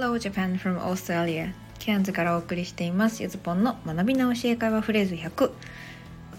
[0.00, 1.52] Hello Japan from Australia.
[1.80, 3.20] ケアンズからお送りしています。
[3.20, 5.50] ゆずぽんの学び直し英会話フレーズ100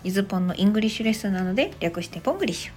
[0.05, 2.71] ゆずぽんのイングリッシュレッスンなので略してポングリッシュ。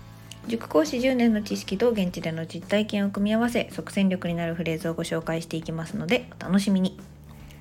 [0.49, 6.99] 塾講師10年の知識と現地での実体験を組み合わせ即戦力になるフレーズをご紹介していきますのでお楽しみに。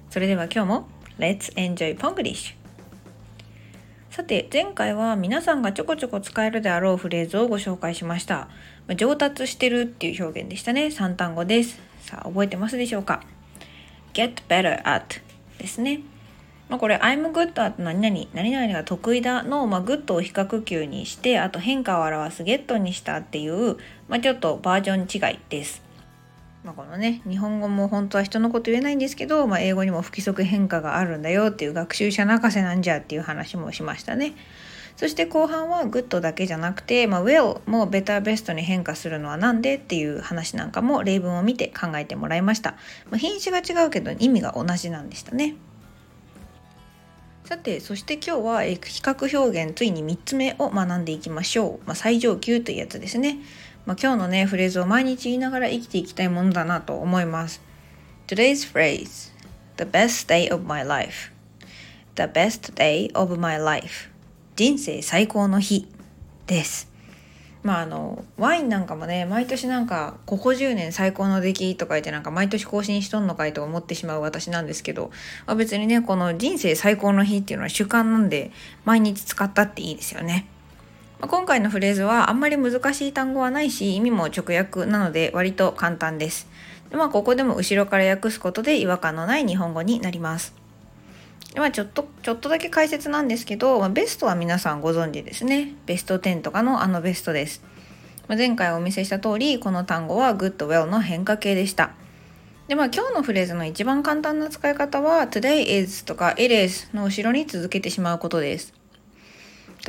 [0.09, 0.87] それでは今日も
[1.19, 4.15] Let's enjoy ポングリッシュ。
[4.15, 8.47] さて前回は皆さんがちょこちょこ使えるであろうフレーズをご紹介しました。
[8.97, 10.87] 上達してるっていう表現でしたね。
[10.87, 11.90] 3単語です。
[12.11, 13.23] さあ覚えてますでしょうか
[14.13, 15.21] ？Get better at
[15.57, 16.01] ですね
[16.67, 23.77] まあ、これ I'm good at 何々何々が得意だの、まあ、good を比較級にしてあと変化を表す get にしたっていう、
[24.09, 25.81] まあ、ちょっとバージョン違いです。
[26.63, 34.33] まあ、このね日本語も本当は人のこと言えないんですけど、まあ、英語にも不規則変化があるんだよっていう学習者泣かせなんじゃっていう話もしましたね。
[34.95, 42.71] そして後半は good だけじゃなくて、まあ、Will も better best に変化するのは何でっていう話なんかも例文を見て考えてもらいました。
[43.09, 45.55] まあ、品詞が違うけど意味が同じなんでしたね。
[47.45, 53.39] さてそして今日は比較表現ついに3つ目を学んでいきましょう、まあ、最上級というやつですね、
[53.85, 57.61] まあ、今日のねフレーズを毎日言いながら生きていきたいものだなと思います。
[58.27, 59.31] Today's phrase
[59.77, 61.31] The best day of my life.
[62.15, 64.10] The best day of my life.
[64.55, 65.87] 人生最高の日
[66.47, 66.91] です
[67.63, 75.11] まああのワインなんかもね毎年なんかここ10年最高の出来とか言ってなんか毎年更新しとんのかいと思ってしまう私なんですけど、
[75.45, 78.51] まあ、別にねこの人生最高の日っていうのは習慣なんで
[78.83, 80.47] 毎日使ったっていいですよね。
[81.19, 86.47] まあ、今回のフレーズはあんまり難しい単語はないし意味も直訳なので割と簡単です。
[86.89, 90.60] でまあここでも後ろから訳すことで違和感のない日本語になります。
[91.55, 95.75] まあ、ちょっとちょっとだけ解説なんですけど、まあ、ベストは皆さんご存知ですね。
[95.85, 97.61] ベスト10とかのあのベストです、
[98.27, 101.91] まあ、前回お見せした通りこの単語は good well の変化形でした。
[102.67, 108.73] でまあ今日のフレーズの一番簡単な使い方は today is とか it is の後ろに続けてしまうことです。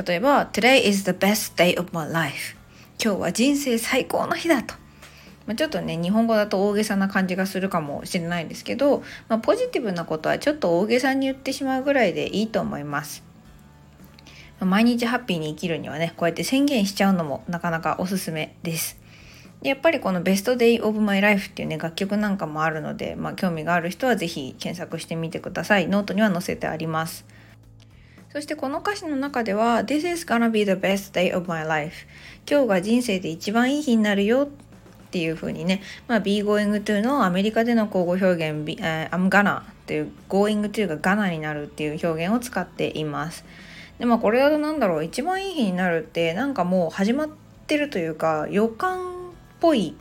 [0.04, 2.56] 例えば today is the best day of my life
[3.00, 4.81] 今日は人生最高の日だと。
[5.46, 13.24] まあ、ちょっとね日本語だと大げさな感じがするかもしれないんですけど、まあ、ポジティブなことはちょっと大げさに言ってしまうぐらいでいいと思います。
[14.60, 18.96] 毎日ハッピーに生きるにはねこうやって宣言しちゃうのもなかなかおすすめです。
[19.60, 25.88] でやっぱりこの「ベストデイ・オブ・マイ・ライフ」っていうね楽曲なんかもあるので、まあ、興味がある人は是非検索してみてください。
[25.88, 27.24] ノートには載せてあります。
[28.32, 32.06] そしてこの歌詞の中では「This is gonna be the best day of my life」
[32.48, 34.48] 今日が人生で一番いい日になるよ
[35.12, 43.44] っていう風にね、まあ、be going to のアメリカでの口語表現、be, uh, I'm gonna っていう going to が gonna になるっていう表現を使っています。
[43.98, 47.28] でまあこれだとなんだろう一番いい日になるってなんかもう始まっ
[47.66, 49.04] てるというか予感っ
[49.60, 49.94] ぽい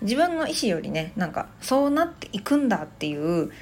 [0.00, 3.52] 自分の意思よりねなんかそうなっていくんだっていう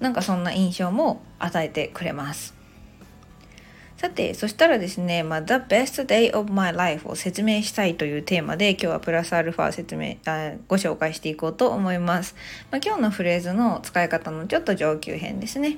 [0.00, 2.59] なんかそんな印象も与えてくれます。
[4.00, 12.34] さて、そしたらですね、まあ、The Best Day of My Life を説明したいというテーマで今日はプラスアルファ説明あご紹介していこうと思います。
[12.70, 15.76] まあ、今日のフレーズの使い方のちょっと上級編ですね。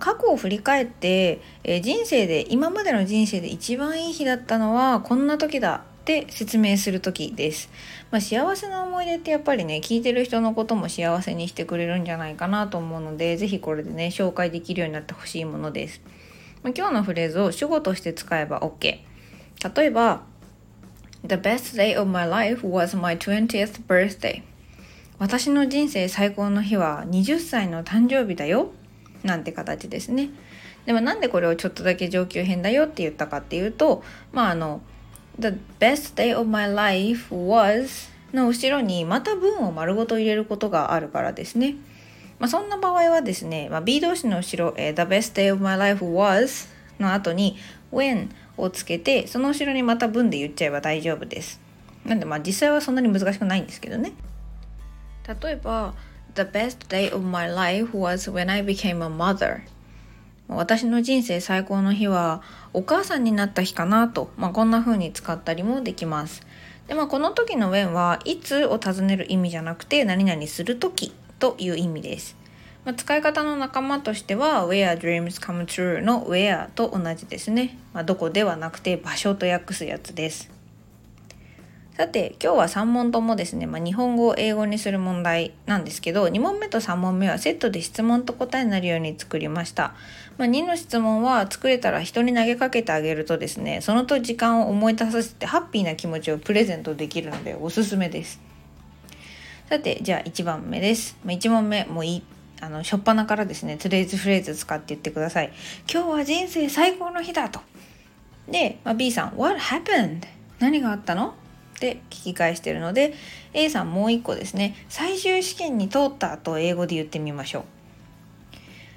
[0.00, 7.68] 過去を振り返って、えー、人生で今までの人生で一番いい日だったのはこんな時だって説明する時です。
[8.10, 16.00] まあ、幸せな思い出ってやっぱりね聞いてる人のことも幸せにしてくれるんじゃないかなと思うので是非これでね紹介できるようになってほしいものです。
[16.70, 19.00] 今日のフレーズを主語として使えば OK。
[19.74, 20.22] 例えば、
[21.24, 24.42] The best day of my life was my 20th birthday.
[25.18, 28.70] 私の人生最高の日は20歳の誕生日だよ。
[29.22, 30.30] なんて形ですね。
[30.86, 34.02] でもなんでこれをちょっとだけ上級編だよって言ったかっていうと、
[34.32, 34.82] まああの、
[35.38, 35.48] The
[35.80, 41.76] best day of my life was の後ろにまた文を丸ごと入れることがあるからですね。
[42.42, 47.56] まあ、そんな場合はですね、まあ、B 動詞の後ろ、えー、The best day of my life was の後に
[47.92, 51.60] when をつけてその後ろにまた文で言っちゃえば大丈夫です。
[52.04, 54.14] なんでまあ実際はそんなに難しくないんですけどね。
[55.24, 55.94] 例えば
[56.34, 59.60] The best day of my life was when I became a mother
[60.48, 62.42] 私の人生最高の日は
[62.72, 66.44] お母さんになった日かなと、まあ、こんな風に使ったりもできます。
[66.88, 72.36] でまあこの時の when はいつを尋ねる意味じゃなくて何々する時という意味です。
[72.84, 77.76] まあ、使い方の仲間としては Where Dreams Come True の Where と同じですね。
[77.92, 80.52] まあ、どこではなくて場所と訳すやつです。
[81.96, 89.94] さて今日は3問ともですね、まあ、日本語を英語にする問題なんですけど2問目と3問目はセットで質問と答えになるように作りました、
[90.38, 98.40] まあ、2の質問は作れたら人に投げかけてあげるとですねそのと時間を思い出させてハッピーな気持ちをプレゼントできるのでおすすめです
[99.72, 101.16] さてじゃあ1番目です。
[101.24, 102.22] 1問目もういい。
[102.60, 105.52] あの初っ端からですねトゥレイズフレーズ使って言ってください。
[105.90, 107.58] 今日は人生最高の日だと。
[108.46, 110.24] で、まあ、B さん What happened?
[110.58, 111.28] 何があったの？
[111.76, 113.14] って聞き返してるので
[113.54, 114.74] A さんもう一個ですね。
[114.90, 117.64] 最終試験に通ったと英語で言ってみましょう。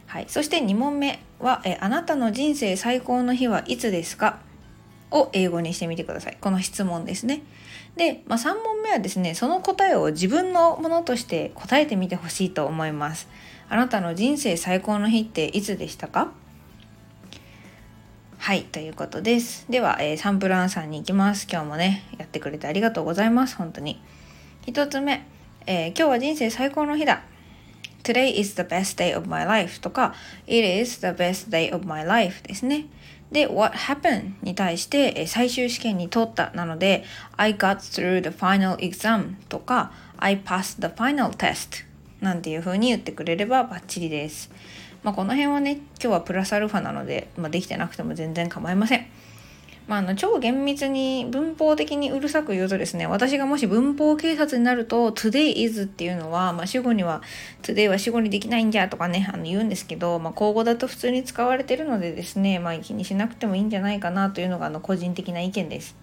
[0.07, 4.39] はい、そして2問目はえ「あなたの人生最高の日はいつですか?」
[5.15, 6.37] を英語にしてみてください。
[6.39, 7.41] この質問ですね。
[7.95, 13.27] で、まあ、3問目はですねその答えを自分のものとして答えてみてほしいと思います。
[13.69, 16.31] あなたの人生最高の日っていつでしたか？
[18.37, 19.65] はいということです。
[19.69, 21.47] では、えー、サンプルアンサーに行きます。
[21.49, 23.55] 今日もねやってくれてありがとうございます。
[23.55, 24.01] 本当に。
[24.67, 25.25] 1つ目、
[25.65, 27.23] えー、今日は人生最高の日だ。
[28.03, 30.13] Today is the best day of my life とか
[30.45, 32.85] It is the best day of my life ですね。
[33.31, 34.33] で、What happened?
[34.43, 37.03] に対して最終試験に通ったなので
[37.37, 41.85] I got through the final exam とか I passed the final test
[42.21, 44.49] なんていう風に言ってくれればバッチリです。
[45.03, 49.05] まあ、この辺はね今日はプラスアルファなので、まあ、できてなくても全然構いません。
[49.87, 57.21] まあ、あの超厳密に文法的にうるさく言うとですね私がもし文法警察になると today is っていうのは、まあ、主語には
[57.61, 65.95] today は主語にできないんじゃとかねあの言うんですけど、まあ、口語だと普通に使われてるのでですね、まあ、気にしなくてもいいんじゃないかなというのがあの個人的な意見です。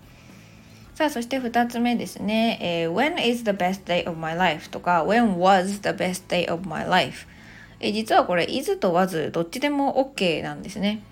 [0.95, 4.69] さあそして2つ目ですね、えー、When is the best day of my life?
[4.69, 7.27] とか When was the best day of my life?
[7.81, 11.03] え、実はこれ is と was どっちでも OK なんですね。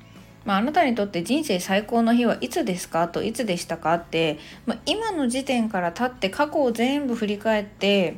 [0.44, 3.08] まあ、あなたにとって人生最高の日はいつですか？
[3.08, 3.94] といつでしたか？
[3.94, 8.16] って、まあ、今の時点から立って過去を全部振り返って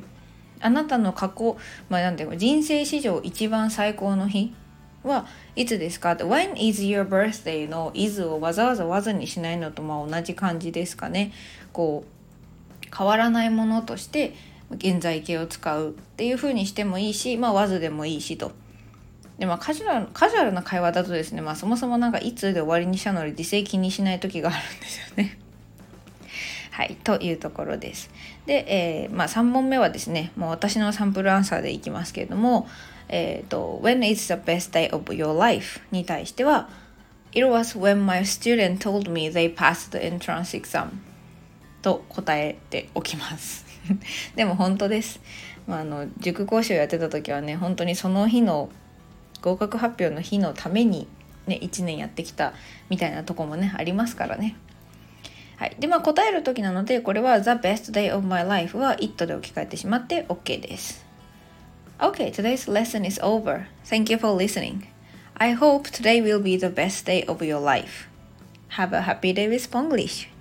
[0.61, 1.57] あなたの過去、
[1.89, 4.55] まあ、なんていうか人生史上一番最高の日
[5.03, 5.27] は
[5.57, 6.13] いつですか？
[6.13, 7.69] って When is your birthday?
[7.69, 11.33] の is をわざわざわざにしないのとまあ同じ感じですかね？
[11.73, 14.35] こう変わらないものとして
[14.71, 18.53] 現在形を使うっていう風にしてもいいしまあ was でもいいしと。
[19.39, 25.39] でまあカジュアルカジュアルな会話だとですね、まあ、そもそもなんかいつで終わりにしたので時勢気にしない時があるんですよね。
[26.73, 28.11] はい、というところです。
[28.47, 32.67] で、えー、まあ、3問目はですね、もう私のサンプルアンサーでいきますけれども、
[33.11, 35.81] えーと、When is the best day of your life?
[35.91, 36.71] に対しては、
[37.33, 40.89] It was when my student told me they passed the entrance exam
[41.83, 43.67] と答えておきます。
[44.35, 45.21] でも本当です。
[45.67, 48.71] まあ、あの塾講師をやってた時はね、本当にその日の
[49.43, 51.07] 合格発表の日のために、
[51.47, 52.55] ね、1年やってきた
[52.89, 54.57] みたいなとこもねありますからね。
[55.57, 61.05] はい、でまあ答える時なのでこれは The best day of my life は it で置き換えてしまって OK です。
[61.99, 63.67] Okay, today's lesson is over.
[63.85, 64.87] Thank you for listening.
[65.35, 68.09] I hope today will be the best day of your life.
[68.71, 70.32] Have a happy day with Spanglish.